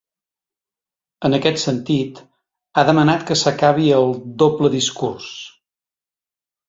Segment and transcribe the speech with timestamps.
[1.27, 2.21] En aquest sentit,
[2.81, 4.11] ha demanat que s’acabi el
[4.45, 5.29] ‘doble discurs’.